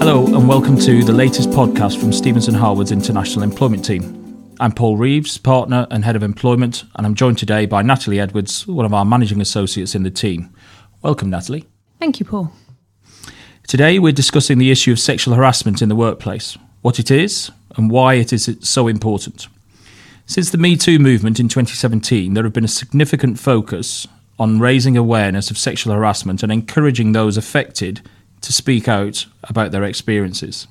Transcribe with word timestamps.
Hello, 0.00 0.24
and 0.24 0.48
welcome 0.48 0.78
to 0.78 1.04
the 1.04 1.12
latest 1.12 1.50
podcast 1.50 2.00
from 2.00 2.10
Stephenson 2.10 2.54
Harwood's 2.54 2.90
International 2.90 3.42
Employment 3.42 3.84
Team. 3.84 4.56
I'm 4.58 4.72
Paul 4.72 4.96
Reeves, 4.96 5.36
partner 5.36 5.86
and 5.90 6.06
head 6.06 6.16
of 6.16 6.22
employment, 6.22 6.84
and 6.96 7.06
I'm 7.06 7.14
joined 7.14 7.36
today 7.36 7.66
by 7.66 7.82
Natalie 7.82 8.18
Edwards, 8.18 8.66
one 8.66 8.86
of 8.86 8.94
our 8.94 9.04
managing 9.04 9.42
associates 9.42 9.94
in 9.94 10.02
the 10.02 10.10
team. 10.10 10.54
Welcome, 11.02 11.28
Natalie. 11.28 11.66
Thank 11.98 12.18
you, 12.18 12.24
Paul. 12.24 12.50
Today, 13.68 13.98
we're 13.98 14.12
discussing 14.12 14.56
the 14.56 14.70
issue 14.70 14.90
of 14.90 14.98
sexual 14.98 15.34
harassment 15.34 15.82
in 15.82 15.90
the 15.90 15.94
workplace, 15.94 16.56
what 16.80 16.98
it 16.98 17.10
is, 17.10 17.50
and 17.76 17.90
why 17.90 18.14
it 18.14 18.32
is 18.32 18.56
so 18.62 18.88
important. 18.88 19.48
Since 20.24 20.48
the 20.48 20.56
Me 20.56 20.78
Too 20.78 20.98
movement 20.98 21.38
in 21.38 21.50
2017, 21.50 22.32
there 22.32 22.44
have 22.44 22.54
been 22.54 22.64
a 22.64 22.68
significant 22.68 23.38
focus 23.38 24.08
on 24.38 24.60
raising 24.60 24.96
awareness 24.96 25.50
of 25.50 25.58
sexual 25.58 25.92
harassment 25.92 26.42
and 26.42 26.50
encouraging 26.50 27.12
those 27.12 27.36
affected 27.36 28.00
to 28.50 28.56
speak 28.56 28.88
out 28.88 29.26
about 29.44 29.70
their 29.70 29.84
experiences. 29.84 30.66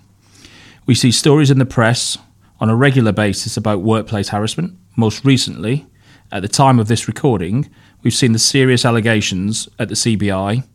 We 0.85 0.95
see 0.95 1.13
stories 1.13 1.49
in 1.49 1.59
the 1.59 1.65
press 1.65 2.17
on 2.59 2.69
a 2.69 2.75
regular 2.75 3.13
basis 3.13 3.55
about 3.55 3.79
workplace 3.79 4.29
harassment. 4.29 4.77
Most 4.97 5.23
recently, 5.23 5.87
at 6.29 6.41
the 6.41 6.49
time 6.49 6.77
of 6.77 6.89
this 6.89 7.07
recording, 7.07 7.69
we've 8.03 8.13
seen 8.13 8.33
the 8.33 8.39
serious 8.39 8.83
allegations 8.83 9.69
at 9.79 9.87
the 9.87 9.95
CBI, 9.95 10.65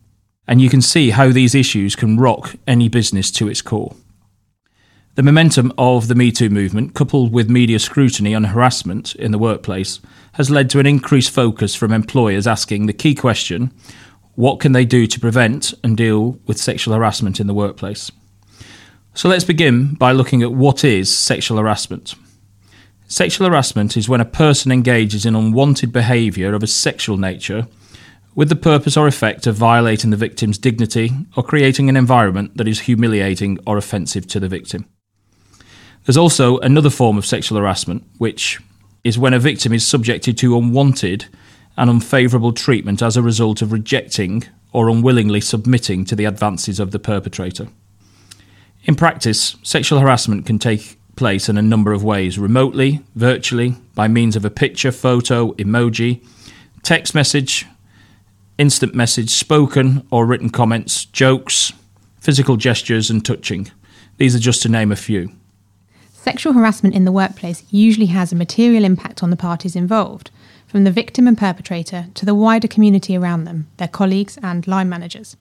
and 0.47 0.59
you 0.59 0.67
can 0.67 0.81
see 0.81 1.11
how 1.11 1.31
these 1.31 1.53
issues 1.53 1.95
can 1.95 2.17
rock 2.17 2.55
any 2.65 2.89
business 2.89 3.29
to 3.33 3.47
its 3.47 3.61
core. 3.61 3.95
The 5.13 5.21
momentum 5.21 5.71
of 5.77 6.07
the 6.07 6.15
Me 6.15 6.31
Too 6.31 6.49
movement, 6.49 6.95
coupled 6.95 7.31
with 7.31 7.51
media 7.51 7.77
scrutiny 7.77 8.33
on 8.33 8.45
harassment 8.45 9.13
in 9.13 9.31
the 9.31 9.37
workplace, 9.37 9.99
has 10.33 10.49
led 10.49 10.71
to 10.71 10.79
an 10.79 10.87
increased 10.87 11.29
focus 11.29 11.75
from 11.75 11.93
employers 11.93 12.47
asking 12.47 12.87
the 12.87 12.93
key 12.93 13.13
question 13.13 13.71
what 14.35 14.59
can 14.59 14.73
they 14.73 14.85
do 14.85 15.07
to 15.07 15.19
prevent 15.19 15.73
and 15.83 15.97
deal 15.97 16.39
with 16.45 16.57
sexual 16.57 16.93
harassment 16.93 17.39
in 17.39 17.47
the 17.47 17.53
workplace? 17.53 18.11
So 19.13 19.29
let's 19.29 19.45
begin 19.45 19.95
by 19.95 20.11
looking 20.11 20.43
at 20.43 20.51
what 20.51 20.83
is 20.83 21.15
sexual 21.15 21.57
harassment. 21.57 22.15
Sexual 23.07 23.47
harassment 23.47 23.95
is 23.95 24.09
when 24.09 24.19
a 24.19 24.25
person 24.25 24.71
engages 24.71 25.25
in 25.25 25.35
unwanted 25.35 25.93
behaviour 25.93 26.53
of 26.53 26.63
a 26.63 26.67
sexual 26.67 27.17
nature 27.17 27.67
with 28.33 28.49
the 28.49 28.55
purpose 28.55 28.97
or 28.97 29.07
effect 29.07 29.47
of 29.47 29.55
violating 29.55 30.09
the 30.09 30.17
victim's 30.17 30.57
dignity 30.57 31.11
or 31.37 31.43
creating 31.43 31.87
an 31.87 31.95
environment 31.95 32.57
that 32.57 32.67
is 32.67 32.81
humiliating 32.81 33.57
or 33.65 33.77
offensive 33.77 34.27
to 34.27 34.39
the 34.39 34.49
victim. 34.49 34.85
There's 36.05 36.17
also 36.17 36.57
another 36.59 36.89
form 36.89 37.17
of 37.17 37.25
sexual 37.25 37.57
harassment, 37.57 38.03
which 38.17 38.59
is 39.03 39.17
when 39.17 39.33
a 39.33 39.39
victim 39.39 39.71
is 39.71 39.87
subjected 39.87 40.37
to 40.39 40.57
unwanted 40.57 41.25
and 41.77 41.89
unfavourable 41.89 42.53
treatment 42.53 43.01
as 43.01 43.17
a 43.17 43.21
result 43.21 43.61
of 43.61 43.71
rejecting 43.71 44.43
or 44.71 44.89
unwillingly 44.89 45.41
submitting 45.41 46.05
to 46.05 46.15
the 46.15 46.25
advances 46.25 46.79
of 46.79 46.91
the 46.91 46.99
perpetrator. 46.99 47.67
In 48.83 48.95
practice, 48.95 49.55
sexual 49.63 49.99
harassment 49.99 50.45
can 50.45 50.59
take 50.59 50.97
place 51.15 51.49
in 51.49 51.57
a 51.57 51.61
number 51.61 51.91
of 51.91 52.03
ways 52.03 52.37
remotely, 52.37 53.01
virtually, 53.15 53.75
by 53.95 54.07
means 54.07 54.35
of 54.35 54.45
a 54.45 54.49
picture, 54.49 54.91
photo, 54.91 55.53
emoji, 55.53 56.25
text 56.83 57.15
message, 57.15 57.65
instant 58.57 58.93
message, 58.93 59.29
spoken 59.29 60.05
or 60.11 60.25
written 60.25 60.49
comments, 60.49 61.05
jokes, 61.05 61.73
physical 62.19 62.57
gestures, 62.57 63.09
and 63.09 63.25
touching. 63.25 63.71
These 64.17 64.35
are 64.35 64.39
just 64.39 64.61
to 64.63 64.69
name 64.69 64.91
a 64.91 64.95
few. 64.95 65.31
Sexual 66.13 66.53
harassment 66.53 66.95
in 66.95 67.05
the 67.05 67.11
workplace 67.11 67.63
usually 67.69 68.07
has 68.07 68.31
a 68.31 68.35
material 68.35 68.83
impact 68.83 69.21
on 69.21 69.29
the 69.29 69.35
parties 69.35 69.75
involved, 69.75 70.31
from 70.75 70.83
the 70.83 70.91
victim 70.91 71.25
and 71.25 71.37
perpetrator 71.37 72.07
to 72.15 72.25
the 72.25 72.35
wider 72.35 72.67
community 72.67 73.15
around 73.15 73.45
them, 73.45 73.65
their 73.77 73.87
colleagues 73.87 74.37
and 74.43 74.67
line 74.67 74.89
managers. 74.89 75.37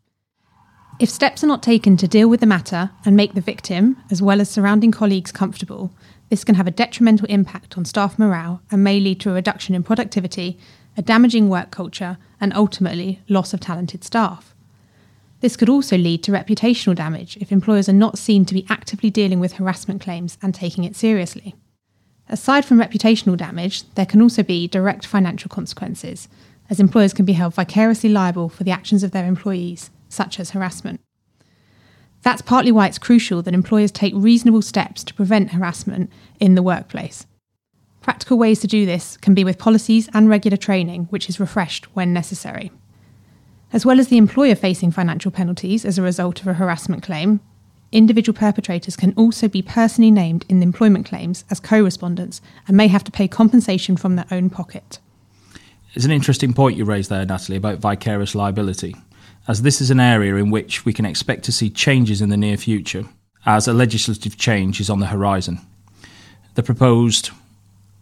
If 1.01 1.11
steps 1.11 1.43
are 1.43 1.49
not 1.49 1.61
taken 1.61 1.97
to 1.97 2.07
deal 2.07 2.29
with 2.29 2.39
the 2.39 2.47
matter 2.47 2.91
and 3.05 3.17
make 3.17 3.35
the 3.35 3.41
victim, 3.41 3.97
as 4.13 4.23
well 4.23 4.41
as 4.41 4.49
surrounding 4.49 4.93
colleagues, 4.93 5.33
comfortable, 5.33 5.91
this 6.31 6.45
can 6.45 6.55
have 6.55 6.69
a 6.69 6.71
detrimental 6.71 7.27
impact 7.27 7.77
on 7.77 7.85
staff 7.85 8.17
morale 8.17 8.63
and 8.71 8.85
may 8.85 9.01
lead 9.01 9.19
to 9.23 9.31
a 9.31 9.35
reduction 9.35 9.75
in 9.75 9.83
productivity, 9.83 10.57
a 10.97 11.03
damaging 11.03 11.49
work 11.49 11.73
culture, 11.73 12.17
and 12.41 12.55
ultimately 12.55 13.21
loss 13.29 13.53
of 13.53 13.59
talented 13.59 14.05
staff. 14.05 14.55
This 15.41 15.57
could 15.57 15.69
also 15.69 15.99
lead 15.99 16.23
to 16.23 16.31
reputational 16.31 16.95
damage 16.95 17.39
if 17.39 17.51
employers 17.51 17.89
are 17.89 17.93
not 17.93 18.19
seen 18.19 18.45
to 18.45 18.55
be 18.55 18.67
actively 18.69 19.11
dealing 19.11 19.41
with 19.41 19.55
harassment 19.55 20.01
claims 20.01 20.39
and 20.41 20.55
taking 20.55 20.85
it 20.85 20.95
seriously. 20.95 21.57
Aside 22.29 22.65
from 22.65 22.79
reputational 22.79 23.37
damage, 23.37 23.89
there 23.95 24.07
can 24.07 24.23
also 24.23 24.43
be 24.43 24.67
direct 24.67 25.07
financial 25.07 25.49
consequences, 25.49 26.29
as 26.71 26.81
employers 26.81 27.13
can 27.13 27.25
be 27.25 27.35
held 27.35 27.55
vicariously 27.55 28.09
liable 28.09 28.49
for 28.49 28.65
the 28.65 28.71
actions 28.71 29.03
of 29.03 29.11
their 29.11 29.27
employees, 29.27 29.91
such 30.09 30.41
as 30.41 30.51
harassment. 30.51 31.01
That's 32.23 32.41
partly 32.41 32.73
why 32.73 32.87
it's 32.87 32.99
crucial 32.99 33.43
that 33.43 33.53
employers 33.53 33.93
take 33.93 34.15
reasonable 34.17 34.63
steps 34.63 35.05
to 35.05 35.15
prevent 35.15 35.53
harassment 35.53 36.11
in 36.41 36.55
the 36.55 36.63
workplace. 36.63 37.27
Practical 38.01 38.39
ways 38.39 38.61
to 38.61 38.67
do 38.67 38.87
this 38.87 39.19
can 39.19 39.35
be 39.35 39.45
with 39.45 39.59
policies 39.59 40.09
and 40.15 40.29
regular 40.29 40.57
training, 40.57 41.05
which 41.11 41.29
is 41.29 41.39
refreshed 41.39 41.85
when 41.95 42.15
necessary. 42.15 42.73
As 43.73 43.85
well 43.85 44.01
as 44.01 44.09
the 44.09 44.17
employer 44.17 44.55
facing 44.55 44.91
financial 44.91 45.31
penalties 45.31 45.85
as 45.85 45.99
a 45.99 46.03
result 46.03 46.41
of 46.41 46.47
a 46.47 46.55
harassment 46.55 47.03
claim, 47.03 47.41
individual 47.95 48.37
perpetrators 48.37 48.97
can 48.97 49.15
also 49.17 49.49
be 49.49 49.63
personally 49.63 50.11
named 50.11 50.45
in 50.49 50.59
the 50.59 50.65
employment 50.65 51.07
claims 51.07 51.45
as 51.51 51.61
co 51.61 51.83
respondents 51.83 52.43
and 52.67 52.77
may 52.77 52.89
have 52.89 53.05
to 53.05 53.13
pay 53.13 53.29
compensation 53.29 53.97
from 53.97 54.17
their 54.17 54.27
own 54.31 54.51
pocket. 54.51 54.99
It's 55.95 56.05
an 56.05 56.11
interesting 56.11 56.53
point 56.53 56.77
you 56.77 56.85
raised 56.85 57.09
there, 57.09 57.25
Natalie, 57.25 57.57
about 57.57 57.79
vicarious 57.79 58.35
liability, 58.35 58.97
as 59.47 59.63
this 59.63 59.81
is 59.81 59.91
an 59.91 60.01
area 60.01 60.35
in 60.35 60.51
which 60.51 60.85
we 60.85 60.93
can 60.93 61.07
expect 61.07 61.45
to 61.45 61.53
see 61.53 61.71
changes 61.71 62.21
in 62.21 62.31
the 62.31 62.37
near 62.37 62.57
future, 62.57 63.05
as 63.47 63.69
a 63.69 63.73
legislative 63.73 64.37
change 64.37 64.81
is 64.81 64.91
on 64.91 64.99
the 64.99 65.07
horizon. 65.07 65.61
The 66.57 66.65
proposed 66.65 67.31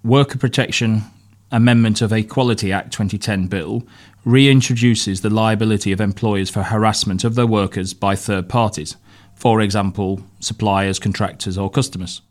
Worker 0.02 0.38
Protection 0.38 1.02
Amendment 1.50 2.00
of 2.00 2.12
Equality 2.12 2.72
Act 2.72 2.92
2010 2.92 3.48
bill 3.48 3.86
reintroduces 4.26 5.20
the 5.20 5.28
liability 5.28 5.92
of 5.92 6.00
employers 6.00 6.48
for 6.48 6.62
harassment 6.62 7.24
of 7.24 7.34
their 7.34 7.46
workers 7.46 7.92
by 7.92 8.16
third 8.16 8.48
parties, 8.48 8.96
for 9.42 9.60
example, 9.60 10.22
suppliers, 10.38 11.00
contractors, 11.00 11.58
or 11.58 11.68
customers. 11.68 12.22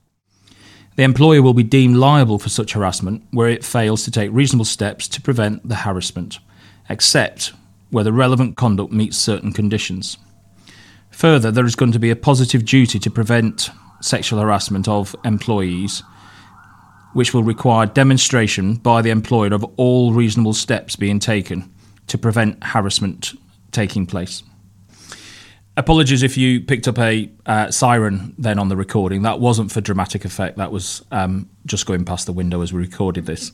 The 0.96 1.04
employer 1.04 1.42
will 1.42 1.54
be 1.54 1.62
deemed 1.62 1.98
liable 1.98 2.40
for 2.40 2.48
such 2.48 2.72
harassment 2.72 3.24
where 3.32 3.50
it 3.50 3.66
fails 3.66 4.06
to 4.06 4.12
take 4.12 4.32
reasonable 4.32 4.64
steps 4.64 5.10
to 5.10 5.22
prevent 5.22 5.68
the 5.68 5.76
harassment, 5.76 6.40
except 6.88 7.52
where 7.90 8.06
the 8.06 8.14
relevant 8.14 8.56
conduct 8.56 8.94
meets 8.94 9.18
certain 9.18 9.52
conditions. 9.52 10.18
Further, 11.10 11.52
there 11.52 11.66
is 11.66 11.76
going 11.76 11.92
to 11.92 12.00
be 12.00 12.12
a 12.12 12.16
positive 12.16 12.64
duty 12.64 12.98
to 13.00 13.12
prevent 13.12 13.70
sexual 14.00 14.40
harassment 14.40 14.88
of 14.88 15.14
employees 15.26 16.04
which 17.12 17.34
will 17.34 17.44
require 17.44 17.88
demonstration 17.88 18.76
by 18.76 19.02
the 19.02 19.10
employer 19.10 19.54
of 19.54 19.66
all 19.76 20.14
reasonable 20.14 20.54
steps 20.54 20.96
being 20.96 21.20
taken 21.20 21.70
to 22.08 22.18
prevent 22.18 22.64
harassment 22.64 23.34
taking 23.74 24.06
place. 24.06 24.44
Apologies 25.78 26.22
if 26.22 26.38
you 26.38 26.59
picked 26.59 26.88
up 26.88 27.00
a 27.00 27.32
uh, 27.46 27.72
siren 27.72 28.36
then 28.38 28.59
on 28.59 28.68
the 28.68 28.76
recording. 28.76 29.22
That 29.22 29.40
wasn't 29.40 29.72
for 29.72 29.80
dramatic 29.80 30.26
effect. 30.26 30.58
That 30.58 30.72
was 30.72 31.04
um, 31.12 31.50
just 31.66 31.86
going 31.86 32.04
past 32.04 32.26
the 32.26 32.34
window 32.34 32.62
as 32.62 32.74
we 32.74 32.82
recorded 32.82 33.26
this. 33.26 33.52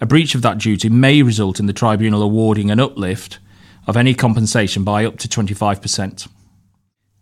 A 0.00 0.06
breach 0.06 0.34
of 0.34 0.42
that 0.42 0.58
duty 0.58 0.88
may 0.88 1.22
result 1.22 1.60
in 1.60 1.66
the 1.66 1.72
tribunal 1.72 2.22
awarding 2.22 2.70
an 2.70 2.80
uplift 2.80 3.38
of 3.86 3.96
any 3.96 4.14
compensation 4.14 4.82
by 4.82 5.04
up 5.04 5.16
to 5.18 5.28
25%. 5.28 6.28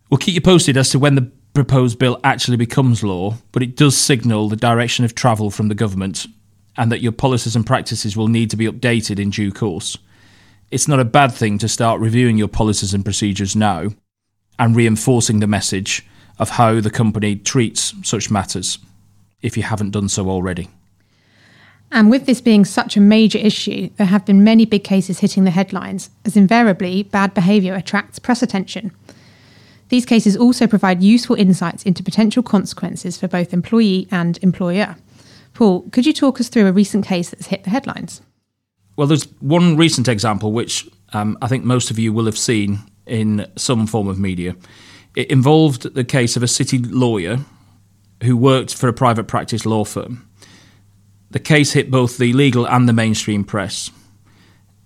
We'll 0.09 0.17
keep 0.17 0.35
you 0.35 0.41
posted 0.41 0.75
as 0.75 0.89
to 0.91 0.99
when 0.99 1.15
the 1.15 1.31
proposed 1.53 1.99
bill 1.99 2.19
actually 2.23 2.57
becomes 2.57 3.03
law, 3.03 3.35
but 3.51 3.63
it 3.63 3.75
does 3.75 3.95
signal 3.95 4.49
the 4.49 4.55
direction 4.55 5.05
of 5.05 5.15
travel 5.15 5.51
from 5.51 5.67
the 5.67 5.75
government 5.75 6.25
and 6.75 6.91
that 6.91 7.01
your 7.01 7.11
policies 7.11 7.55
and 7.55 7.65
practices 7.65 8.17
will 8.17 8.27
need 8.27 8.49
to 8.49 8.57
be 8.57 8.65
updated 8.65 9.19
in 9.19 9.29
due 9.29 9.51
course. 9.51 9.97
It's 10.69 10.87
not 10.87 10.99
a 10.99 11.05
bad 11.05 11.31
thing 11.31 11.57
to 11.59 11.69
start 11.69 12.01
reviewing 12.01 12.37
your 12.37 12.49
policies 12.49 12.93
and 12.93 13.05
procedures 13.05 13.55
now 13.55 13.89
and 14.59 14.75
reinforcing 14.75 15.39
the 15.39 15.47
message 15.47 16.05
of 16.39 16.51
how 16.51 16.81
the 16.81 16.89
company 16.89 17.37
treats 17.37 17.93
such 18.03 18.29
matters 18.29 18.77
if 19.41 19.55
you 19.55 19.63
haven't 19.63 19.91
done 19.91 20.09
so 20.09 20.29
already. 20.29 20.67
And 21.89 22.09
with 22.09 22.25
this 22.25 22.41
being 22.41 22.65
such 22.65 22.97
a 22.97 23.01
major 23.01 23.37
issue, 23.37 23.89
there 23.95 24.07
have 24.07 24.25
been 24.25 24.43
many 24.43 24.65
big 24.65 24.83
cases 24.83 25.19
hitting 25.19 25.45
the 25.45 25.51
headlines, 25.51 26.09
as 26.25 26.35
invariably 26.35 27.03
bad 27.03 27.33
behaviour 27.33 27.73
attracts 27.73 28.19
press 28.19 28.43
attention. 28.43 28.91
These 29.87 30.05
cases 30.05 30.35
also 30.35 30.67
provide 30.67 31.01
useful 31.01 31.37
insights 31.37 31.83
into 31.83 32.03
potential 32.03 32.43
consequences 32.43 33.17
for 33.17 33.29
both 33.29 33.53
employee 33.53 34.09
and 34.11 34.37
employer. 34.41 34.97
Paul, 35.53 35.83
could 35.91 36.05
you 36.05 36.11
talk 36.11 36.41
us 36.41 36.49
through 36.49 36.67
a 36.67 36.73
recent 36.73 37.05
case 37.05 37.29
that's 37.29 37.47
hit 37.47 37.63
the 37.63 37.69
headlines? 37.69 38.21
Well, 38.97 39.07
there's 39.07 39.31
one 39.39 39.77
recent 39.77 40.07
example 40.07 40.51
which 40.51 40.89
um, 41.13 41.37
I 41.41 41.47
think 41.47 41.63
most 41.63 41.91
of 41.91 41.99
you 41.99 42.11
will 42.11 42.25
have 42.25 42.37
seen 42.37 42.79
in 43.05 43.45
some 43.55 43.87
form 43.87 44.07
of 44.07 44.19
media. 44.19 44.55
It 45.15 45.31
involved 45.31 45.93
the 45.93 46.03
case 46.03 46.35
of 46.35 46.43
a 46.43 46.47
city 46.47 46.79
lawyer 46.79 47.39
who 48.23 48.35
worked 48.35 48.73
for 48.73 48.89
a 48.89 48.93
private 48.93 49.27
practice 49.27 49.65
law 49.65 49.85
firm. 49.85 50.27
The 51.29 51.39
case 51.39 51.73
hit 51.73 51.91
both 51.91 52.17
the 52.17 52.33
legal 52.33 52.67
and 52.67 52.89
the 52.89 52.93
mainstream 52.93 53.43
press. 53.43 53.91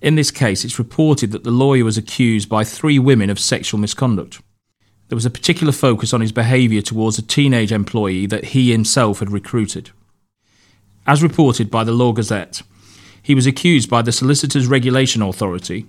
In 0.02 0.16
this 0.16 0.32
case, 0.32 0.66
it's 0.66 0.80
reported 0.80 1.32
that 1.32 1.44
the 1.44 1.52
lawyer 1.52 1.86
was 1.86 1.98
accused 1.98 2.50
by 2.50 2.64
three 2.64 3.00
women 3.00 3.30
of 3.30 3.40
sexual 3.40 3.80
misconduct. 3.80 4.42
There 5.08 5.16
was 5.16 5.26
a 5.26 5.30
particular 5.30 5.72
focus 5.72 6.14
on 6.14 6.22
his 6.22 6.32
behaviour 6.32 6.82
towards 6.82 7.18
a 7.18 7.22
teenage 7.22 7.72
employee 7.72 8.26
that 8.26 8.46
he 8.46 8.72
himself 8.72 9.20
had 9.20 9.32
recruited. 9.32 9.92
As 11.06 11.24
reported 11.24 11.70
by 11.72 11.84
the 11.84 11.92
Law 11.92 12.12
Gazette, 12.12 12.62
he 13.22 13.36
was 13.36 13.46
accused 13.46 13.90
by 13.90 14.02
the 14.02 14.12
Solicitors 14.12 14.68
Regulation 14.68 15.22
Authority 15.22 15.86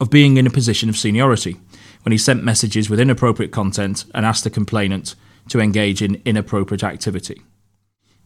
of 0.00 0.10
being 0.10 0.36
in 0.36 0.46
a 0.46 0.50
position 0.50 0.88
of 0.88 0.96
seniority 0.96 1.56
when 2.02 2.12
he 2.12 2.18
sent 2.18 2.44
messages 2.44 2.88
with 2.88 3.00
inappropriate 3.00 3.52
content 3.52 4.04
and 4.14 4.24
asked 4.24 4.44
the 4.44 4.50
complainant 4.50 5.14
to 5.48 5.60
engage 5.60 6.02
in 6.02 6.22
inappropriate 6.24 6.84
activity. 6.84 7.42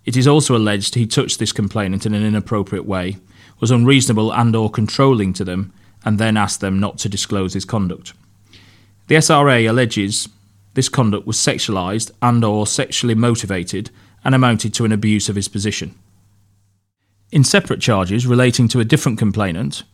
It 0.04 0.16
is 0.16 0.26
also 0.26 0.56
alleged 0.56 0.94
he 0.94 1.06
touched 1.06 1.38
this 1.38 1.52
complainant 1.52 2.04
in 2.06 2.14
an 2.14 2.24
inappropriate 2.24 2.84
way, 2.84 3.16
was 3.60 3.70
unreasonable 3.70 4.32
and 4.32 4.54
or 4.54 4.70
controlling 4.70 5.32
to 5.34 5.44
them, 5.44 5.72
and 6.04 6.18
then 6.18 6.36
asked 6.36 6.60
them 6.60 6.80
not 6.80 6.98
to 6.98 7.08
disclose 7.08 7.54
his 7.54 7.64
conduct. 7.64 8.12
The 9.06 9.14
SRA 9.16 9.68
alleges 9.68 10.28
this 10.74 10.88
conduct 10.88 11.26
was 11.26 11.36
sexualized 11.36 12.10
and 12.20 12.44
or 12.44 12.66
sexually 12.66 13.14
motivated 13.14 13.90
and 14.24 14.34
amounted 14.34 14.74
to 14.74 14.84
an 14.84 14.92
abuse 14.92 15.28
of 15.28 15.36
his 15.36 15.48
position. 15.48 15.94
In 17.32 17.44
separate 17.44 17.80
charges 17.80 18.26
relating 18.26 18.68
to 18.68 18.80
a 18.80 18.84
different 18.84 19.18
complainant, 19.18 19.84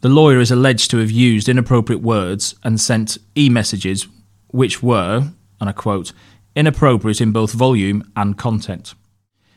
the 0.00 0.08
lawyer 0.08 0.40
is 0.40 0.50
alleged 0.50 0.90
to 0.90 0.98
have 0.98 1.10
used 1.10 1.48
inappropriate 1.48 2.02
words 2.02 2.56
and 2.64 2.80
sent 2.80 3.16
e 3.36 3.48
messages 3.48 4.08
which 4.48 4.82
were, 4.82 5.30
and 5.60 5.68
I 5.68 5.72
quote, 5.72 6.12
inappropriate 6.56 7.20
in 7.20 7.30
both 7.30 7.52
volume 7.52 8.10
and 8.16 8.36
content. 8.36 8.94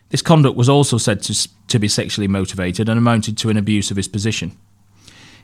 This 0.09 0.21
conduct 0.21 0.55
was 0.55 0.69
also 0.69 0.99
said 0.99 1.23
to, 1.23 1.49
to 1.69 1.79
be 1.79 1.87
sexually 1.87 2.27
motivated 2.27 2.87
and 2.87 2.99
amounted 2.99 3.35
to 3.39 3.49
an 3.49 3.57
abuse 3.57 3.89
of 3.89 3.97
his 3.97 4.07
position. 4.07 4.55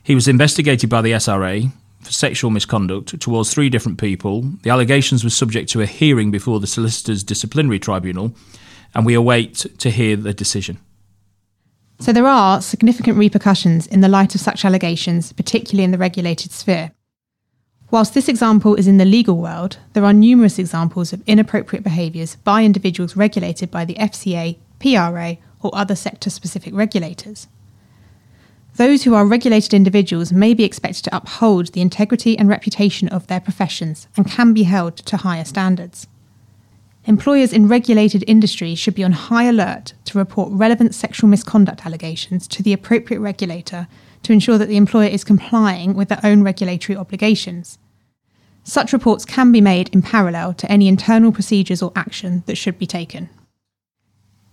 He 0.03 0.13
was 0.13 0.27
investigated 0.27 0.91
by 0.91 1.01
the 1.01 1.13
SRA 1.13 1.71
for 2.01 2.11
sexual 2.11 2.51
misconduct 2.51 3.19
towards 3.19 3.51
three 3.51 3.69
different 3.69 3.97
people. 3.97 4.43
The 4.61 4.69
allegations 4.69 5.23
were 5.23 5.31
subject 5.31 5.71
to 5.71 5.81
a 5.81 5.87
hearing 5.87 6.29
before 6.29 6.59
the 6.59 6.67
Solicitors 6.67 7.23
Disciplinary 7.23 7.79
Tribunal, 7.79 8.35
and 8.93 9.07
we 9.07 9.15
await 9.15 9.65
to 9.79 9.89
hear 9.89 10.15
the 10.15 10.35
decision. 10.35 10.77
So 11.99 12.13
there 12.13 12.27
are 12.27 12.61
significant 12.61 13.17
repercussions 13.17 13.87
in 13.87 14.01
the 14.01 14.07
light 14.07 14.35
of 14.35 14.41
such 14.41 14.63
allegations, 14.63 15.33
particularly 15.33 15.83
in 15.83 15.91
the 15.91 15.97
regulated 15.97 16.51
sphere. 16.51 16.91
Whilst 17.89 18.13
this 18.13 18.27
example 18.27 18.75
is 18.75 18.87
in 18.87 18.97
the 18.97 19.05
legal 19.05 19.37
world, 19.37 19.77
there 19.93 20.05
are 20.05 20.13
numerous 20.13 20.59
examples 20.59 21.13
of 21.13 21.23
inappropriate 21.25 21.83
behaviours 21.83 22.35
by 22.35 22.63
individuals 22.63 23.15
regulated 23.15 23.71
by 23.71 23.85
the 23.85 23.95
FCA, 23.95 24.57
PRA, 24.79 25.37
or 25.61 25.71
other 25.73 25.95
sector 25.95 26.29
specific 26.29 26.73
regulators. 26.75 27.47
Those 28.75 29.03
who 29.03 29.15
are 29.15 29.25
regulated 29.25 29.73
individuals 29.73 30.31
may 30.31 30.53
be 30.53 30.63
expected 30.63 31.05
to 31.05 31.15
uphold 31.15 31.67
the 31.67 31.81
integrity 31.81 32.37
and 32.37 32.47
reputation 32.47 33.07
of 33.07 33.25
their 33.25 33.39
professions 33.39 34.07
and 34.15 34.29
can 34.29 34.53
be 34.53 34.63
held 34.63 34.97
to 34.97 35.17
higher 35.17 35.45
standards. 35.45 36.07
Employers 37.07 37.53
in 37.53 37.69
regulated 37.69 38.25
industries 38.27 38.77
should 38.77 38.93
be 38.93 39.03
on 39.03 39.13
high 39.13 39.45
alert 39.45 39.93
to 40.03 40.17
report 40.17 40.51
relevant 40.51 40.93
sexual 40.93 41.29
misconduct 41.29 41.85
allegations 41.85 42.49
to 42.49 42.61
the 42.61 42.73
appropriate 42.73 43.21
regulator 43.21 43.87
to 44.23 44.33
ensure 44.33 44.57
that 44.57 44.67
the 44.67 44.75
employer 44.75 45.07
is 45.07 45.23
complying 45.23 45.93
with 45.93 46.09
their 46.09 46.19
own 46.21 46.43
regulatory 46.43 46.97
obligations. 46.97 47.79
Such 48.65 48.91
reports 48.91 49.23
can 49.23 49.53
be 49.53 49.61
made 49.61 49.87
in 49.93 50.01
parallel 50.01 50.53
to 50.55 50.69
any 50.69 50.89
internal 50.89 51.31
procedures 51.31 51.81
or 51.81 51.93
action 51.95 52.43
that 52.45 52.57
should 52.57 52.77
be 52.77 52.85
taken. 52.85 53.29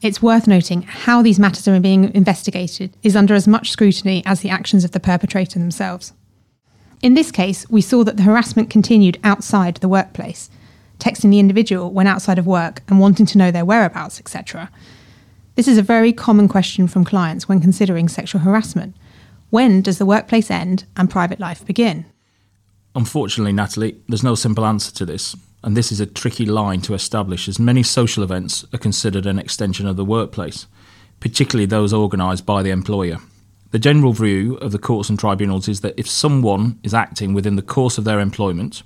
It's 0.01 0.23
worth 0.23 0.47
noting 0.47 0.83
how 0.83 1.23
these 1.23 1.41
matters 1.41 1.67
are 1.67 1.81
being 1.81 2.15
investigated 2.15 2.97
is 3.03 3.17
under 3.17 3.35
as 3.35 3.49
much 3.49 3.71
scrutiny 3.71 4.23
as 4.25 4.43
the 4.43 4.51
actions 4.51 4.85
of 4.85 4.93
the 4.93 5.01
perpetrator 5.01 5.59
themselves. 5.59 6.13
In 7.03 7.15
this 7.15 7.33
case, 7.33 7.69
we 7.69 7.81
saw 7.81 8.05
that 8.05 8.17
the 8.17 8.23
harassment 8.23 8.71
continued 8.71 9.19
outside 9.25 9.79
the 9.79 9.89
workplace, 9.89 10.51
texting 10.99 11.31
the 11.31 11.39
individual 11.39 11.91
when 11.91 12.07
outside 12.07 12.39
of 12.39 12.47
work 12.47 12.83
and 12.89 13.01
wanting 13.01 13.27
to 13.27 13.39
know 13.39 13.51
their 13.51 13.65
whereabouts, 13.65 14.19
etc. 14.19 14.71
This 15.55 15.69
is 15.69 15.79
a 15.79 15.83
very 15.83 16.13
common 16.13 16.49
question 16.49 16.89
from 16.89 17.05
clients 17.05 17.49
when 17.49 17.61
considering 17.61 18.09
sexual 18.09 18.41
harassment. 18.41 18.97
When 19.51 19.83
does 19.83 19.99
the 19.99 20.07
workplace 20.07 20.51
end 20.51 20.85
and 20.97 21.11
private 21.11 21.39
life 21.39 21.65
begin? 21.65 22.07
Unfortunately, 22.97 23.53
Natalie, 23.53 24.01
there's 24.09 24.23
no 24.23 24.35
simple 24.35 24.65
answer 24.65 24.93
to 24.95 25.07
this, 25.07 25.37
and 25.63 25.77
this 25.77 25.91
is 25.91 26.01
a 26.01 26.07
tricky 26.07 26.47
line 26.47 26.81
to 26.83 26.95
establish 26.95 27.49
as 27.49 27.59
many 27.59 27.83
social 27.83 28.23
events 28.23 28.65
are 28.73 28.79
considered 28.79 29.27
an 29.27 29.39
extension 29.39 29.87
of 29.87 29.97
the 29.97 30.05
workplace, 30.05 30.67
particularly 31.21 31.67
those 31.67 31.93
organised 31.93 32.47
by 32.47 32.63
the 32.63 32.71
employer. 32.71 33.19
The 33.71 33.79
general 33.81 34.13
view 34.13 34.55
of 34.57 34.71
the 34.71 34.79
courts 34.79 35.09
and 35.09 35.19
tribunals 35.19 35.67
is 35.67 35.81
that 35.81 35.99
if 35.99 36.09
someone 36.09 36.79
is 36.85 36.95
acting 36.95 37.35
within 37.35 37.57
the 37.57 37.63
course 37.63 37.99
of 37.99 38.05
their 38.05 38.21
employment, 38.21 38.85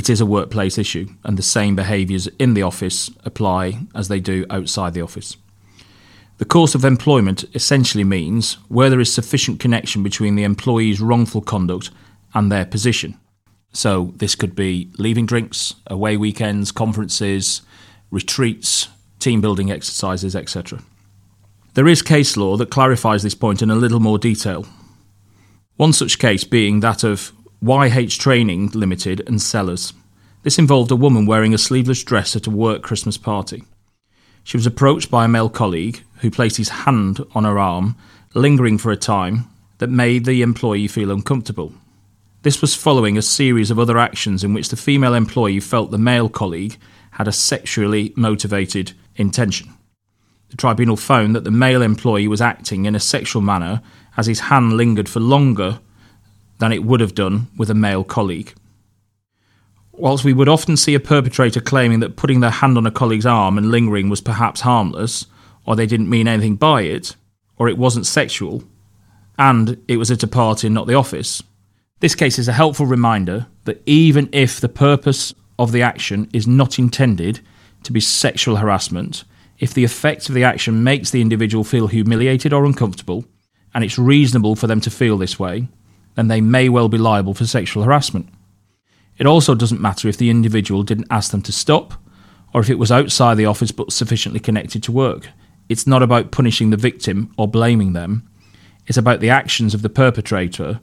it 0.00 0.08
is 0.08 0.18
a 0.18 0.24
workplace 0.24 0.78
issue, 0.78 1.06
and 1.24 1.36
the 1.36 1.42
same 1.42 1.76
behaviours 1.76 2.26
in 2.38 2.54
the 2.54 2.62
office 2.62 3.10
apply 3.22 3.80
as 3.94 4.08
they 4.08 4.18
do 4.18 4.46
outside 4.48 4.94
the 4.94 5.02
office. 5.02 5.36
The 6.38 6.46
course 6.46 6.74
of 6.74 6.86
employment 6.86 7.44
essentially 7.54 8.02
means 8.02 8.54
where 8.68 8.88
there 8.88 8.98
is 8.98 9.12
sufficient 9.12 9.60
connection 9.60 10.02
between 10.02 10.36
the 10.36 10.42
employee's 10.42 11.02
wrongful 11.02 11.42
conduct 11.42 11.90
and 12.32 12.50
their 12.50 12.64
position. 12.64 13.20
So 13.74 14.14
this 14.16 14.34
could 14.34 14.54
be 14.54 14.90
leaving 14.96 15.26
drinks, 15.26 15.74
away 15.88 16.16
weekends, 16.16 16.72
conferences, 16.72 17.60
retreats, 18.10 18.88
team 19.18 19.42
building 19.42 19.70
exercises, 19.70 20.34
etc. 20.34 20.80
There 21.74 21.86
is 21.86 22.00
case 22.00 22.38
law 22.38 22.56
that 22.56 22.70
clarifies 22.70 23.22
this 23.22 23.34
point 23.34 23.60
in 23.60 23.70
a 23.70 23.74
little 23.74 24.00
more 24.00 24.18
detail. 24.18 24.64
One 25.76 25.92
such 25.92 26.18
case 26.18 26.44
being 26.44 26.80
that 26.80 27.04
of 27.04 27.32
YH 27.62 28.18
Training 28.18 28.68
Limited 28.68 29.22
and 29.26 29.40
Sellers. 29.40 29.92
This 30.44 30.58
involved 30.58 30.90
a 30.90 30.96
woman 30.96 31.26
wearing 31.26 31.52
a 31.52 31.58
sleeveless 31.58 32.02
dress 32.02 32.34
at 32.34 32.46
a 32.46 32.50
work 32.50 32.80
Christmas 32.80 33.18
party. 33.18 33.64
She 34.44 34.56
was 34.56 34.64
approached 34.64 35.10
by 35.10 35.26
a 35.26 35.28
male 35.28 35.50
colleague 35.50 36.02
who 36.20 36.30
placed 36.30 36.56
his 36.56 36.70
hand 36.70 37.22
on 37.34 37.44
her 37.44 37.58
arm, 37.58 37.96
lingering 38.32 38.78
for 38.78 38.90
a 38.90 38.96
time 38.96 39.44
that 39.76 39.90
made 39.90 40.24
the 40.24 40.40
employee 40.40 40.88
feel 40.88 41.10
uncomfortable. 41.10 41.74
This 42.44 42.62
was 42.62 42.74
following 42.74 43.18
a 43.18 43.22
series 43.22 43.70
of 43.70 43.78
other 43.78 43.98
actions 43.98 44.42
in 44.42 44.54
which 44.54 44.70
the 44.70 44.76
female 44.76 45.12
employee 45.12 45.60
felt 45.60 45.90
the 45.90 45.98
male 45.98 46.30
colleague 46.30 46.78
had 47.10 47.28
a 47.28 47.32
sexually 47.32 48.14
motivated 48.16 48.92
intention. 49.16 49.68
The 50.48 50.56
tribunal 50.56 50.96
found 50.96 51.36
that 51.36 51.44
the 51.44 51.50
male 51.50 51.82
employee 51.82 52.26
was 52.26 52.40
acting 52.40 52.86
in 52.86 52.94
a 52.94 53.00
sexual 53.00 53.42
manner 53.42 53.82
as 54.16 54.26
his 54.26 54.40
hand 54.40 54.78
lingered 54.78 55.10
for 55.10 55.20
longer 55.20 55.80
than 56.60 56.72
it 56.72 56.84
would 56.84 57.00
have 57.00 57.14
done 57.14 57.48
with 57.56 57.68
a 57.68 57.74
male 57.74 58.04
colleague. 58.04 58.54
Whilst 59.92 60.24
we 60.24 60.32
would 60.32 60.48
often 60.48 60.76
see 60.76 60.94
a 60.94 61.00
perpetrator 61.00 61.60
claiming 61.60 62.00
that 62.00 62.16
putting 62.16 62.40
their 62.40 62.50
hand 62.50 62.78
on 62.78 62.86
a 62.86 62.90
colleague's 62.90 63.26
arm 63.26 63.58
and 63.58 63.70
lingering 63.70 64.08
was 64.08 64.20
perhaps 64.20 64.60
harmless, 64.60 65.26
or 65.66 65.76
they 65.76 65.86
didn't 65.86 66.08
mean 66.08 66.28
anything 66.28 66.56
by 66.56 66.82
it, 66.82 67.16
or 67.58 67.68
it 67.68 67.76
wasn't 67.76 68.06
sexual, 68.06 68.62
and 69.38 69.82
it 69.88 69.96
was 69.96 70.10
at 70.10 70.22
a 70.22 70.26
party, 70.26 70.68
and 70.68 70.74
not 70.74 70.86
the 70.86 70.94
office, 70.94 71.42
this 72.00 72.14
case 72.14 72.38
is 72.38 72.48
a 72.48 72.54
helpful 72.54 72.86
reminder 72.86 73.46
that 73.64 73.82
even 73.84 74.30
if 74.32 74.58
the 74.58 74.70
purpose 74.70 75.34
of 75.58 75.70
the 75.70 75.82
action 75.82 76.28
is 76.32 76.46
not 76.46 76.78
intended 76.78 77.40
to 77.82 77.92
be 77.92 78.00
sexual 78.00 78.56
harassment, 78.56 79.24
if 79.58 79.74
the 79.74 79.84
effect 79.84 80.28
of 80.28 80.34
the 80.34 80.44
action 80.44 80.82
makes 80.82 81.10
the 81.10 81.20
individual 81.20 81.62
feel 81.62 81.88
humiliated 81.88 82.54
or 82.54 82.64
uncomfortable, 82.64 83.26
and 83.74 83.84
it's 83.84 83.98
reasonable 83.98 84.56
for 84.56 84.66
them 84.66 84.80
to 84.80 84.90
feel 84.90 85.18
this 85.18 85.38
way, 85.38 85.68
then 86.14 86.28
they 86.28 86.40
may 86.40 86.68
well 86.68 86.88
be 86.88 86.98
liable 86.98 87.34
for 87.34 87.46
sexual 87.46 87.82
harassment. 87.82 88.28
It 89.18 89.26
also 89.26 89.54
doesn't 89.54 89.80
matter 89.80 90.08
if 90.08 90.16
the 90.16 90.30
individual 90.30 90.82
didn't 90.82 91.08
ask 91.10 91.30
them 91.30 91.42
to 91.42 91.52
stop, 91.52 91.94
or 92.52 92.60
if 92.60 92.70
it 92.70 92.78
was 92.78 92.90
outside 92.90 93.36
the 93.36 93.46
office 93.46 93.70
but 93.70 93.92
sufficiently 93.92 94.40
connected 94.40 94.82
to 94.84 94.92
work. 94.92 95.28
It's 95.68 95.86
not 95.86 96.02
about 96.02 96.32
punishing 96.32 96.70
the 96.70 96.76
victim 96.76 97.32
or 97.36 97.46
blaming 97.46 97.92
them, 97.92 98.28
it's 98.86 98.98
about 98.98 99.20
the 99.20 99.30
actions 99.30 99.72
of 99.72 99.82
the 99.82 99.88
perpetrator 99.88 100.80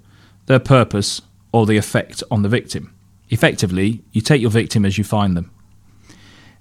their 0.48 0.60
purpose, 0.60 1.22
or 1.52 1.66
the 1.66 1.78
effect 1.78 2.24
on 2.32 2.42
the 2.42 2.50
victim. 2.50 2.94
Effectively, 3.30 4.02
you 4.12 4.22
take 4.22 4.42
your 4.42 4.50
victim 4.50 4.86
as 4.86 4.98
you 4.98 5.04
find 5.04 5.38
them. 5.38 5.52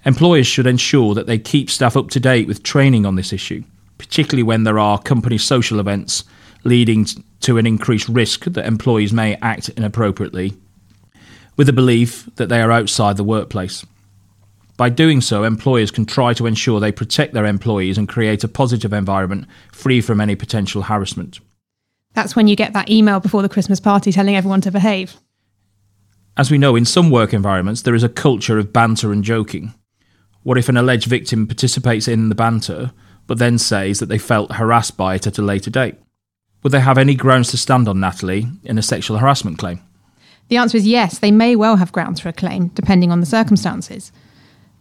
Employers 0.05 0.45
should 0.45 0.67
ensure 0.67 1.15
that 1.15 1.25
they 1.25 1.39
keep 1.39 1.69
staff 1.69 1.97
up 1.97 2.09
to 2.11 2.19
date 2.19 2.47
with 2.47 2.63
training 2.63 3.05
on 3.05 3.15
this 3.15 3.33
issue, 3.33 3.63
particularly 3.97 4.43
when 4.43 4.63
there 4.63 4.77
are 4.77 4.99
company 5.01 5.37
social 5.37 5.79
events 5.79 6.23
leading 6.63 7.05
to 7.41 7.57
an 7.57 7.67
increased 7.67 8.09
risk 8.09 8.45
that 8.45 8.65
employees 8.65 9.13
may 9.13 9.35
act 9.35 9.69
inappropriately, 9.69 10.53
with 11.55 11.67
the 11.67 11.73
belief 11.73 12.29
that 12.35 12.49
they 12.49 12.61
are 12.61 12.71
outside 12.71 13.17
the 13.17 13.23
workplace. 13.23 13.85
By 14.77 14.89
doing 14.89 15.21
so, 15.21 15.43
employers 15.43 15.89
can 15.89 16.05
try 16.05 16.33
to 16.35 16.45
ensure 16.45 16.79
they 16.79 16.91
protect 16.91 17.33
their 17.33 17.45
employees 17.45 17.97
and 17.97 18.07
create 18.07 18.43
a 18.43 18.47
positive 18.47 18.93
environment 18.93 19.47
free 19.71 20.01
from 20.01 20.21
any 20.21 20.35
potential 20.35 20.83
harassment. 20.83 21.39
That's 22.13 22.35
when 22.35 22.47
you 22.47 22.55
get 22.55 22.73
that 22.73 22.89
email 22.89 23.19
before 23.19 23.41
the 23.41 23.49
Christmas 23.49 23.79
party 23.79 24.11
telling 24.11 24.35
everyone 24.35 24.61
to 24.61 24.71
behave. 24.71 25.17
As 26.35 26.51
we 26.51 26.59
know, 26.59 26.75
in 26.75 26.85
some 26.85 27.09
work 27.09 27.33
environments, 27.33 27.81
there 27.81 27.95
is 27.95 28.03
a 28.03 28.09
culture 28.09 28.59
of 28.59 28.71
banter 28.71 29.11
and 29.11 29.23
joking. 29.23 29.73
What 30.43 30.59
if 30.59 30.69
an 30.69 30.77
alleged 30.77 31.07
victim 31.07 31.47
participates 31.47 32.07
in 32.07 32.29
the 32.29 32.35
banter, 32.35 32.91
but 33.25 33.39
then 33.39 33.57
says 33.57 33.99
that 33.99 34.05
they 34.05 34.19
felt 34.19 34.53
harassed 34.53 34.95
by 34.95 35.15
it 35.15 35.25
at 35.25 35.39
a 35.39 35.41
later 35.41 35.71
date? 35.71 35.95
Would 36.63 36.71
they 36.71 36.79
have 36.79 36.97
any 36.97 37.15
grounds 37.15 37.49
to 37.51 37.57
stand 37.57 37.87
on 37.87 37.99
Natalie 37.99 38.47
in 38.63 38.77
a 38.77 38.81
sexual 38.81 39.17
harassment 39.17 39.57
claim? 39.57 39.81
The 40.49 40.57
answer 40.57 40.77
is 40.77 40.87
yes, 40.87 41.19
they 41.19 41.31
may 41.31 41.55
well 41.55 41.75
have 41.75 41.91
grounds 41.91 42.19
for 42.19 42.29
a 42.29 42.33
claim, 42.33 42.67
depending 42.69 43.11
on 43.11 43.19
the 43.19 43.25
circumstances. 43.25 44.11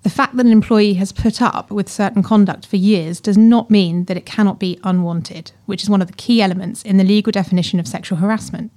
The 0.03 0.11
fact 0.11 0.37
that 0.37 0.47
an 0.47 0.53
employee 0.53 0.95
has 0.95 1.11
put 1.11 1.43
up 1.43 1.71
with 1.73 1.89
certain 1.89 2.23
conduct 2.23 2.65
for 2.65 2.77
years 2.77 3.19
does 3.19 3.37
not 3.37 3.71
mean 3.71 4.05
that 4.05 4.17
it 4.17 4.25
cannot 4.25 4.61
be 4.61 4.79
unwanted, 4.85 5.51
which 5.67 5.83
is 5.83 5.91
one 5.91 6.01
of 6.01 6.07
the 6.07 6.15
key 6.15 6.41
elements 6.41 6.83
in 6.83 6.97
the 6.97 7.05
legal 7.05 7.33
definition 7.33 7.81
of 7.81 7.89
sexual 7.89 8.19
harassment. 8.19 8.71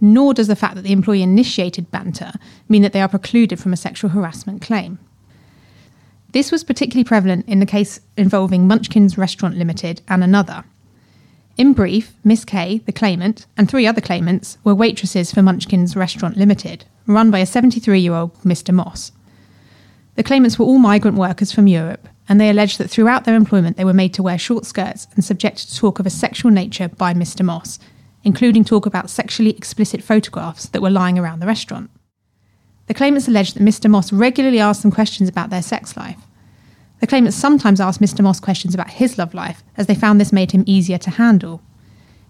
Nor 0.00 0.34
does 0.34 0.48
the 0.48 0.56
fact 0.56 0.74
that 0.74 0.82
the 0.82 0.92
employee 0.92 1.22
initiated 1.22 1.92
banter 1.92 2.32
mean 2.68 2.82
that 2.82 2.92
they 2.92 3.00
are 3.00 3.08
precluded 3.08 3.60
from 3.60 3.72
a 3.72 3.76
sexual 3.76 4.10
harassment 4.10 4.60
claim. 4.60 4.98
This 6.32 6.50
was 6.50 6.64
particularly 6.64 7.04
prevalent 7.04 7.46
in 7.46 7.60
the 7.60 7.66
case 7.66 8.00
involving 8.16 8.66
Munchkins 8.66 9.16
Restaurant 9.16 9.56
Limited 9.56 10.02
and 10.08 10.24
another. 10.24 10.64
In 11.58 11.74
brief, 11.74 12.14
Miss 12.24 12.46
K, 12.46 12.78
the 12.86 12.92
claimant, 12.92 13.46
and 13.58 13.68
three 13.68 13.86
other 13.86 14.00
claimants 14.00 14.56
were 14.64 14.74
waitresses 14.74 15.32
for 15.32 15.42
Munchkins 15.42 15.94
Restaurant 15.94 16.38
Limited, 16.38 16.86
run 17.06 17.30
by 17.30 17.40
a 17.40 17.46
73 17.46 18.00
year 18.00 18.14
old 18.14 18.34
Mr. 18.42 18.72
Moss. 18.72 19.12
The 20.14 20.22
claimants 20.22 20.58
were 20.58 20.64
all 20.64 20.78
migrant 20.78 21.18
workers 21.18 21.52
from 21.52 21.66
Europe, 21.66 22.08
and 22.26 22.40
they 22.40 22.48
alleged 22.48 22.78
that 22.78 22.88
throughout 22.88 23.24
their 23.24 23.34
employment 23.34 23.76
they 23.76 23.84
were 23.84 23.92
made 23.92 24.14
to 24.14 24.22
wear 24.22 24.38
short 24.38 24.64
skirts 24.64 25.06
and 25.14 25.24
subjected 25.24 25.68
to 25.68 25.76
talk 25.76 25.98
of 25.98 26.06
a 26.06 26.10
sexual 26.10 26.50
nature 26.50 26.88
by 26.88 27.12
Mr. 27.12 27.44
Moss, 27.44 27.78
including 28.24 28.64
talk 28.64 28.86
about 28.86 29.10
sexually 29.10 29.50
explicit 29.50 30.02
photographs 30.02 30.66
that 30.66 30.80
were 30.80 30.90
lying 30.90 31.18
around 31.18 31.40
the 31.40 31.46
restaurant. 31.46 31.90
The 32.86 32.94
claimants 32.94 33.28
alleged 33.28 33.56
that 33.56 33.62
Mr. 33.62 33.90
Moss 33.90 34.10
regularly 34.10 34.58
asked 34.58 34.82
them 34.82 34.90
questions 34.90 35.28
about 35.28 35.50
their 35.50 35.62
sex 35.62 35.96
life. 35.98 36.18
The 37.02 37.08
claimants 37.08 37.36
sometimes 37.36 37.80
asked 37.80 38.00
Mr. 38.00 38.22
Moss 38.22 38.38
questions 38.38 38.74
about 38.74 38.90
his 38.90 39.18
love 39.18 39.34
life, 39.34 39.64
as 39.76 39.88
they 39.88 39.94
found 39.96 40.20
this 40.20 40.32
made 40.32 40.52
him 40.52 40.62
easier 40.68 40.98
to 40.98 41.10
handle. 41.10 41.60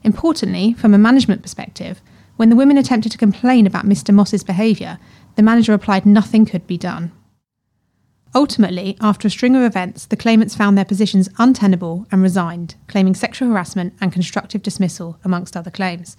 Importantly, 0.02 0.72
from 0.72 0.94
a 0.94 0.98
management 0.98 1.42
perspective, 1.42 2.00
when 2.36 2.48
the 2.48 2.56
women 2.56 2.78
attempted 2.78 3.12
to 3.12 3.18
complain 3.18 3.66
about 3.66 3.84
Mr. 3.84 4.14
Moss's 4.14 4.42
behaviour, 4.42 4.98
the 5.36 5.42
manager 5.42 5.72
replied 5.72 6.06
nothing 6.06 6.46
could 6.46 6.66
be 6.66 6.78
done. 6.78 7.12
Ultimately, 8.34 8.96
after 9.02 9.28
a 9.28 9.30
string 9.30 9.54
of 9.54 9.62
events, 9.62 10.06
the 10.06 10.16
claimants 10.16 10.56
found 10.56 10.78
their 10.78 10.86
positions 10.86 11.28
untenable 11.36 12.06
and 12.10 12.22
resigned, 12.22 12.76
claiming 12.88 13.14
sexual 13.14 13.50
harassment 13.50 13.92
and 14.00 14.10
constructive 14.10 14.62
dismissal, 14.62 15.18
amongst 15.22 15.54
other 15.54 15.70
claims. 15.70 16.16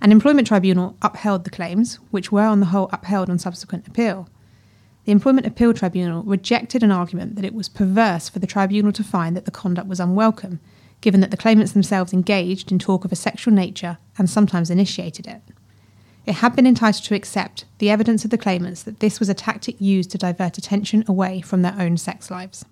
An 0.00 0.10
employment 0.10 0.48
tribunal 0.48 0.96
upheld 1.00 1.44
the 1.44 1.50
claims, 1.50 2.00
which 2.10 2.32
were 2.32 2.42
on 2.42 2.58
the 2.58 2.66
whole 2.66 2.90
upheld 2.92 3.30
on 3.30 3.38
subsequent 3.38 3.86
appeal. 3.86 4.28
The 5.06 5.12
Employment 5.12 5.46
Appeal 5.46 5.72
Tribunal 5.72 6.24
rejected 6.24 6.82
an 6.82 6.90
argument 6.90 7.36
that 7.36 7.44
it 7.44 7.54
was 7.54 7.68
perverse 7.68 8.28
for 8.28 8.40
the 8.40 8.46
tribunal 8.46 8.90
to 8.90 9.04
find 9.04 9.36
that 9.36 9.44
the 9.44 9.52
conduct 9.52 9.86
was 9.86 10.00
unwelcome, 10.00 10.58
given 11.00 11.20
that 11.20 11.30
the 11.30 11.36
claimants 11.36 11.70
themselves 11.70 12.12
engaged 12.12 12.72
in 12.72 12.80
talk 12.80 13.04
of 13.04 13.12
a 13.12 13.16
sexual 13.16 13.54
nature 13.54 13.98
and 14.18 14.28
sometimes 14.28 14.68
initiated 14.68 15.28
it. 15.28 15.42
It 16.26 16.34
had 16.34 16.56
been 16.56 16.66
entitled 16.66 17.04
to 17.04 17.14
accept 17.14 17.66
the 17.78 17.88
evidence 17.88 18.24
of 18.24 18.32
the 18.32 18.38
claimants 18.38 18.82
that 18.82 18.98
this 18.98 19.20
was 19.20 19.28
a 19.28 19.34
tactic 19.34 19.80
used 19.80 20.10
to 20.10 20.18
divert 20.18 20.58
attention 20.58 21.04
away 21.06 21.40
from 21.40 21.62
their 21.62 21.76
own 21.78 21.96
sex 21.98 22.28
lives. 22.28 22.64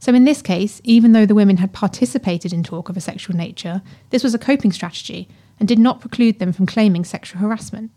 So, 0.00 0.12
in 0.12 0.26
this 0.26 0.42
case, 0.42 0.82
even 0.84 1.12
though 1.12 1.24
the 1.24 1.34
women 1.34 1.56
had 1.56 1.72
participated 1.72 2.52
in 2.52 2.62
talk 2.62 2.90
of 2.90 2.96
a 2.98 3.00
sexual 3.00 3.34
nature, 3.34 3.80
this 4.10 4.22
was 4.22 4.34
a 4.34 4.38
coping 4.38 4.70
strategy 4.70 5.28
and 5.58 5.66
did 5.66 5.78
not 5.78 6.00
preclude 6.02 6.40
them 6.40 6.52
from 6.52 6.66
claiming 6.66 7.06
sexual 7.06 7.40
harassment. 7.40 7.90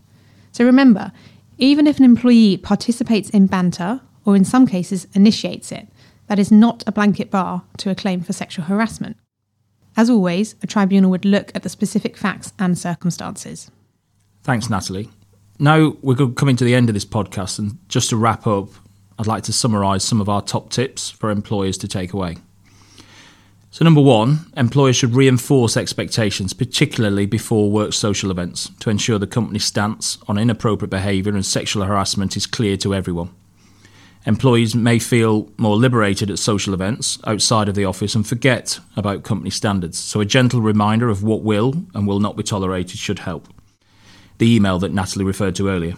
So, 0.54 0.64
remember, 0.64 1.12
even 1.62 1.86
if 1.86 2.00
an 2.00 2.04
employee 2.04 2.58
participates 2.58 3.30
in 3.30 3.46
banter, 3.46 4.02
or 4.26 4.36
in 4.36 4.44
some 4.44 4.66
cases 4.66 5.08
initiates 5.14 5.72
it, 5.72 5.88
that 6.26 6.40
is 6.40 6.52
not 6.52 6.84
a 6.88 6.92
blanket 6.92 7.30
bar 7.30 7.64
to 7.78 7.92
a 7.92 7.96
claim 7.96 8.22
for 8.22 8.34
sexual 8.34 8.66
harassment. 8.66 9.16
As 9.96 10.10
always, 10.10 10.56
a 10.64 10.68
tribunal 10.68 11.12
would 11.12 11.24
look 11.24 11.52
at 11.54 11.62
the 11.62 11.70
specific 11.70 12.18
facts 12.18 12.52
and 12.58 12.78
circumstances. 12.78 13.70
Thanks, 14.42 14.72
Natalie. 14.72 15.10
Now 15.60 15.96
we're 16.02 16.16
coming 16.32 16.56
to 16.56 16.64
the 16.64 16.74
end 16.74 16.90
of 16.90 16.96
this 16.96 17.06
podcast, 17.06 17.60
and 17.60 17.78
just 17.88 18.10
to 18.10 18.18
wrap 18.18 18.48
up, 18.48 18.70
I'd 19.20 19.28
like 19.28 19.44
to 19.44 19.54
summarise 19.54 20.04
some 20.04 20.20
of 20.20 20.30
our 20.30 20.42
top 20.42 20.72
tips 20.72 21.12
for 21.12 21.30
employers 21.30 21.78
to 21.78 21.88
take 21.88 22.12
away. 22.12 22.38
So, 23.74 23.86
number 23.86 24.02
one, 24.02 24.52
employers 24.58 24.98
should 24.98 25.16
reinforce 25.16 25.78
expectations, 25.78 26.52
particularly 26.52 27.26
before 27.26 27.72
work 27.72 27.94
social 27.94 28.30
events, 28.30 28.70
to 28.82 28.90
ensure 28.90 29.18
the 29.18 29.26
company's 29.26 29.64
stance 29.64 30.18
on 30.28 30.38
inappropriate 30.38 30.90
behaviour 30.90 31.34
and 31.34 31.46
sexual 31.46 31.86
harassment 31.86 32.36
is 32.36 32.46
clear 32.46 32.76
to 32.76 32.94
everyone. 32.94 33.34
Employees 34.26 34.76
may 34.76 35.00
feel 35.00 35.50
more 35.58 35.78
liberated 35.78 36.30
at 36.30 36.38
social 36.38 36.74
events 36.74 37.18
outside 37.26 37.70
of 37.70 37.76
the 37.76 37.86
office 37.86 38.14
and 38.14 38.28
forget 38.28 38.78
about 38.98 39.24
company 39.24 39.50
standards, 39.50 39.98
so 39.98 40.20
a 40.20 40.26
gentle 40.26 40.62
reminder 40.62 41.08
of 41.10 41.24
what 41.24 41.42
will 41.42 41.74
and 41.96 42.06
will 42.06 42.20
not 42.20 42.36
be 42.36 42.44
tolerated 42.44 43.00
should 43.00 43.20
help 43.20 43.48
the 44.38 44.56
email 44.56 44.80
that 44.80 44.92
Natalie 44.92 45.24
referred 45.24 45.54
to 45.56 45.70
earlier. 45.70 45.94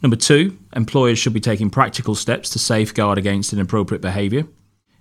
Number 0.00 0.16
two, 0.16 0.56
employers 0.74 1.18
should 1.18 1.34
be 1.34 1.40
taking 1.40 1.68
practical 1.68 2.14
steps 2.14 2.48
to 2.50 2.60
safeguard 2.60 3.18
against 3.18 3.52
inappropriate 3.52 4.00
behaviour. 4.00 4.46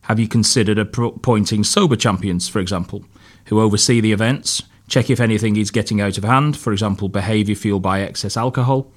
Have 0.06 0.20
you 0.20 0.28
considered 0.28 0.78
appointing 0.78 1.64
sober 1.64 1.96
champions, 1.96 2.48
for 2.48 2.60
example, 2.60 3.04
who 3.46 3.60
oversee 3.60 4.02
the 4.02 4.12
events, 4.12 4.62
check 4.88 5.10
if 5.10 5.20
anything 5.20 5.56
is 5.56 5.72
getting 5.72 6.00
out 6.00 6.20
of 6.20 6.24
hand, 6.24 6.56
for 6.56 6.72
example, 6.72 7.10
behaviour 7.10 7.56
fueled 7.56 7.82
by 7.82 8.02
excess 8.02 8.38
alcohol, 8.38 8.92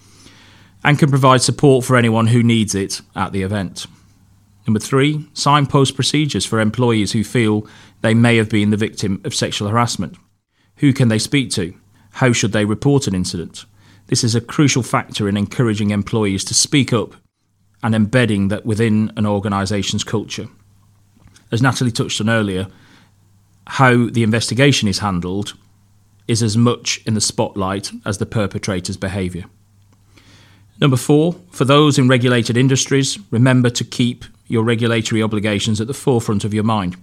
and 0.85 0.99
can 0.99 1.09
provide 1.09 1.41
support 1.41 1.87
for 1.87 1.97
anyone 1.97 2.27
who 2.27 2.43
needs 2.43 2.75
it 2.75 3.01
at 3.17 3.33
the 3.33 3.43
event? 3.43 3.87
Number 4.67 4.81
three, 4.81 5.27
signpost 5.33 5.95
procedures 5.95 6.45
for 6.45 6.61
employees 6.61 7.13
who 7.13 7.25
feel 7.25 7.67
they 8.03 8.13
may 8.13 8.37
have 8.37 8.51
been 8.51 8.69
the 8.69 8.77
victim 8.77 9.23
of 9.25 9.35
sexual 9.35 9.69
harassment. 9.69 10.15
Who 10.77 10.93
can 10.93 11.09
they 11.09 11.19
speak 11.19 11.51
to? 11.53 11.75
How 12.13 12.33
should 12.33 12.53
they 12.53 12.67
report 12.67 13.07
an 13.07 13.15
incident? 13.15 13.65
This 14.09 14.23
is 14.23 14.35
a 14.35 14.43
crucial 14.43 14.83
factor 14.83 15.27
in 15.27 15.39
encouraging 15.39 15.89
employees 15.89 16.45
to 16.45 16.55
speak 16.55 16.93
up 16.93 17.15
and 17.83 17.95
embedding 17.95 18.49
that 18.49 18.67
within 18.67 19.11
an 19.17 19.25
organisation's 19.25 20.05
culture. 20.05 20.49
As 21.51 21.63
Natalie 21.63 21.93
touched 21.93 22.21
on 22.21 22.29
earlier, 22.29 22.69
how 23.67 24.07
the 24.07 24.23
investigation 24.23 24.89
is 24.89 24.99
handled 24.99 25.55
is 26.27 26.43
as 26.43 26.57
much 26.57 27.01
in 27.07 27.15
the 27.15 27.21
spotlight 27.21 27.91
as 28.05 28.19
the 28.19 28.27
perpetrator's 28.27 28.97
behaviour. 28.97 29.45
Number 30.81 30.97
four, 30.97 31.35
for 31.51 31.65
those 31.65 31.99
in 31.99 32.09
regulated 32.09 32.57
industries, 32.57 33.19
remember 33.31 33.71
to 33.71 33.85
keep 33.85 34.25
your 34.47 34.63
regulatory 34.63 35.23
obligations 35.23 35.81
at 35.81 35.87
the 35.87 35.95
forefront 35.95 36.45
of 36.45 36.55
your 36.55 36.65
mind. 36.65 36.97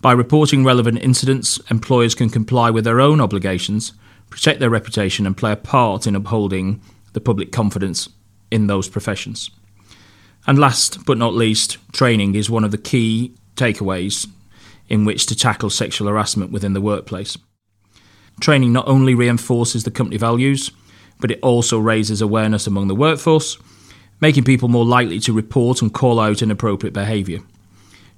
By 0.00 0.12
reporting 0.12 0.64
relevant 0.64 0.98
incidents, 0.98 1.60
employers 1.70 2.14
can 2.14 2.30
comply 2.30 2.70
with 2.70 2.84
their 2.84 3.00
own 3.00 3.20
obligations 3.20 3.92
protect 4.32 4.60
their 4.60 4.70
reputation, 4.70 5.26
and 5.26 5.36
play 5.36 5.52
a 5.52 5.56
part 5.56 6.06
in 6.06 6.16
upholding 6.16 6.80
the 7.12 7.20
public 7.20 7.52
confidence 7.52 8.08
in 8.50 8.66
those 8.66 8.88
professions. 8.88 9.50
And 10.46 10.58
last 10.58 11.04
but 11.04 11.18
not 11.18 11.34
least, 11.34 11.76
training 11.92 12.34
is 12.34 12.50
one 12.50 12.64
of 12.64 12.70
the 12.70 12.78
key 12.78 13.34
takeaways 13.56 14.28
in 14.88 15.04
which 15.04 15.26
to 15.26 15.36
tackle 15.36 15.70
sexual 15.70 16.08
harassment 16.08 16.52
within 16.52 16.72
the 16.72 16.80
workplace. 16.80 17.38
Training 18.40 18.72
not 18.72 18.88
only 18.88 19.14
reinforces 19.14 19.84
the 19.84 19.90
company 19.90 20.16
values, 20.16 20.70
but 21.20 21.30
it 21.30 21.40
also 21.42 21.78
raises 21.78 22.20
awareness 22.20 22.66
among 22.66 22.88
the 22.88 22.94
workforce, 22.94 23.56
making 24.20 24.44
people 24.44 24.68
more 24.68 24.84
likely 24.84 25.20
to 25.20 25.32
report 25.32 25.82
and 25.82 25.94
call 25.94 26.18
out 26.18 26.42
inappropriate 26.42 26.92
behaviour. 26.92 27.38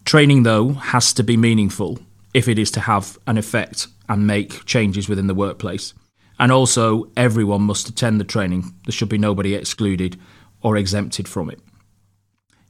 Training, 0.04 0.42
though, 0.42 0.72
has 0.72 1.12
to 1.14 1.22
be 1.22 1.36
meaningful 1.36 1.98
if 2.32 2.48
it 2.48 2.58
is 2.58 2.70
to 2.72 2.80
have 2.80 3.18
an 3.26 3.38
effect 3.38 3.86
and 4.08 4.26
make 4.26 4.64
changes 4.64 5.08
within 5.08 5.26
the 5.26 5.34
workplace. 5.34 5.94
And 6.38 6.50
also, 6.50 7.10
everyone 7.16 7.62
must 7.62 7.88
attend 7.88 8.20
the 8.20 8.24
training. 8.24 8.74
There 8.84 8.92
should 8.92 9.08
be 9.08 9.18
nobody 9.18 9.54
excluded 9.54 10.18
or 10.62 10.76
exempted 10.76 11.28
from 11.28 11.50
it. 11.50 11.60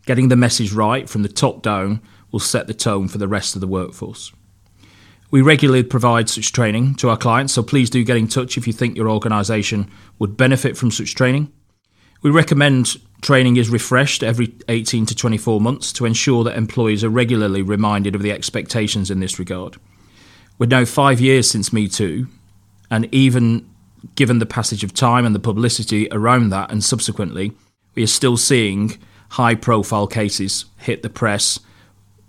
Getting 0.07 0.29
the 0.29 0.37
message 0.37 0.73
right 0.73 1.09
from 1.09 1.23
the 1.23 1.29
top 1.29 1.63
down 1.63 2.03
will 2.35 2.41
set 2.41 2.67
the 2.67 2.75
tone 2.75 3.07
for 3.07 3.19
the 3.19 3.29
rest 3.29 3.55
of 3.55 3.61
the 3.61 3.67
workforce. 3.69 4.33
We 5.31 5.41
regularly 5.41 5.85
provide 5.85 6.29
such 6.29 6.51
training 6.51 6.97
to 6.97 7.09
our 7.09 7.17
clients, 7.17 7.53
so 7.53 7.63
please 7.63 7.89
do 7.89 8.03
get 8.03 8.17
in 8.17 8.27
touch 8.27 8.59
if 8.59 8.67
you 8.67 8.73
think 8.73 8.97
your 8.97 9.09
organisation 9.09 9.89
would 10.19 10.37
benefit 10.37 10.77
from 10.77 10.91
such 10.91 11.15
training. 11.15 11.53
We 12.23 12.33
recommend 12.33 12.97
training 13.23 13.57
is 13.57 13.71
refreshed 13.71 14.25
every 14.25 14.53
18 14.69 15.07
to 15.07 15.15
24 15.15 15.61
months 15.61 15.93
to 15.93 16.07
ensure 16.07 16.43
that 16.43 16.57
employees 16.57 17.05
are 17.05 17.09
regularly 17.09 17.63
reminded 17.63 18.17
of 18.17 18.23
the 18.23 18.33
expectations 18.33 19.13
in 19.13 19.21
this 19.21 19.39
regard. 19.39 19.77
We're 20.59 20.67
now 20.67 20.87
five 20.87 21.21
years 21.21 21.49
since 21.49 21.73
Me 21.73 21.87
Too, 21.87 22.27
and 22.91 23.09
even 23.15 23.71
given 24.17 24.41
the 24.41 24.45
passage 24.45 24.83
of 24.83 24.93
time 24.93 25.25
and 25.25 25.37
the 25.37 25.41
publicity 25.41 26.09
around 26.11 26.49
that, 26.49 26.73
and 26.73 26.83
subsequently, 26.83 27.53
we 27.95 28.03
are 28.03 28.09
still 28.09 28.37
seeing 28.37 28.99
high 29.31 29.55
profile 29.55 30.09
cases 30.09 30.65
hit 30.79 31.05
the 31.05 31.09
press 31.09 31.61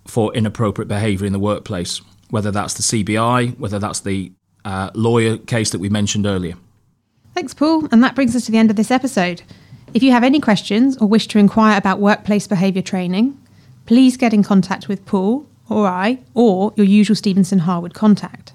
for 0.06 0.34
inappropriate 0.34 0.88
behaviour 0.88 1.26
in 1.26 1.34
the 1.34 1.40
workplace, 1.40 2.02
whether 2.30 2.52
that's 2.52 2.74
the 2.74 2.84
CBI, 2.84 3.58
whether 3.60 3.80
that's 3.80 4.02
the 4.02 4.32
uh, 4.64 4.90
lawyer 4.94 5.38
case 5.38 5.72
that 5.72 5.80
we 5.80 5.90
mentioned 5.90 6.26
earlier. 6.26 6.56
Thanks, 7.34 7.54
Paul. 7.54 7.88
And 7.92 8.04
that 8.04 8.16
brings 8.16 8.36
us 8.36 8.46
to 8.46 8.52
the 8.52 8.58
end 8.58 8.70
of 8.70 8.78
this 8.78 8.92
episode. 8.92 9.44
If 9.94 10.04
you 10.04 10.12
have 10.12 10.24
any 10.24 10.40
questions 10.40 10.98
or 10.98 11.08
wish 11.08 11.28
to 11.30 11.40
inquire 11.40 11.78
about 11.78 12.00
workplace 12.00 12.48
behaviour 12.48 12.82
training, 12.82 13.40
please 13.86 14.18
get 14.18 14.34
in 14.34 14.44
contact 14.44 14.88
with 14.88 15.06
Paul 15.06 15.48
or 15.70 15.88
I 15.88 16.20
or 16.34 16.74
your 16.76 16.86
usual 16.86 17.16
Stephenson 17.16 17.60
Harwood 17.60 17.94
contact. 17.94 18.54